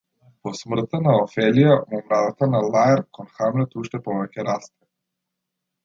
[0.45, 4.77] По смртта на Офелија омразата на Лаерт кон Хамлет уште повеќе расте.